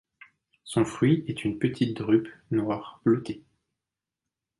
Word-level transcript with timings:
Son 0.63 0.83
fruit 0.83 1.23
est 1.27 1.45
une 1.45 1.59
petite 1.59 1.95
drupe 1.97 2.27
noire 2.49 2.99
bleutée. 3.05 3.43